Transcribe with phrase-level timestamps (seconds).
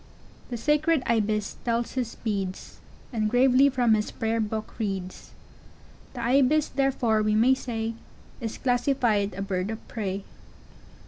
[0.49, 2.79] ]The sacred Ibis tells his beads,
[3.13, 5.29] And gravely from his prayer book reads;
[6.15, 7.93] The Ibis therfore we may say,
[8.39, 10.23] Is classified a bird of prey.